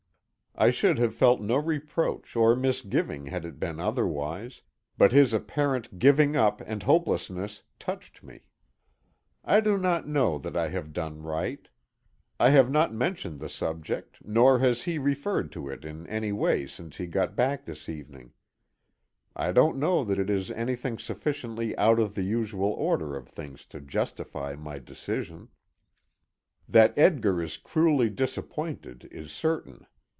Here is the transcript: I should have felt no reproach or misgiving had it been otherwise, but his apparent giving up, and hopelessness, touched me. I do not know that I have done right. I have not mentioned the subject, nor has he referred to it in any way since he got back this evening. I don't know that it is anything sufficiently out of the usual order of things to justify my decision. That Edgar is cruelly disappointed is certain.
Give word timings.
I 0.53 0.69
should 0.69 0.97
have 0.99 1.15
felt 1.15 1.39
no 1.41 1.55
reproach 1.55 2.35
or 2.35 2.55
misgiving 2.57 3.27
had 3.27 3.45
it 3.45 3.57
been 3.57 3.79
otherwise, 3.79 4.61
but 4.97 5.13
his 5.13 5.33
apparent 5.33 5.97
giving 5.97 6.35
up, 6.35 6.61
and 6.67 6.83
hopelessness, 6.83 7.63
touched 7.79 8.21
me. 8.21 8.41
I 9.45 9.61
do 9.61 9.77
not 9.77 10.09
know 10.09 10.37
that 10.39 10.57
I 10.57 10.67
have 10.67 10.91
done 10.91 11.23
right. 11.23 11.67
I 12.37 12.49
have 12.49 12.69
not 12.69 12.93
mentioned 12.93 13.39
the 13.39 13.47
subject, 13.47 14.17
nor 14.25 14.59
has 14.59 14.83
he 14.83 14.97
referred 14.99 15.53
to 15.53 15.69
it 15.69 15.85
in 15.85 16.05
any 16.07 16.33
way 16.33 16.67
since 16.67 16.97
he 16.97 17.07
got 17.07 17.33
back 17.35 17.63
this 17.65 17.87
evening. 17.89 18.33
I 19.35 19.53
don't 19.53 19.77
know 19.79 20.03
that 20.03 20.19
it 20.19 20.29
is 20.29 20.51
anything 20.51 20.99
sufficiently 20.99 21.75
out 21.77 21.97
of 21.97 22.13
the 22.13 22.23
usual 22.25 22.71
order 22.73 23.15
of 23.15 23.27
things 23.29 23.65
to 23.67 23.79
justify 23.79 24.55
my 24.55 24.79
decision. 24.79 25.47
That 26.67 26.93
Edgar 26.97 27.41
is 27.41 27.55
cruelly 27.55 28.09
disappointed 28.09 29.07
is 29.11 29.31
certain. 29.31 29.87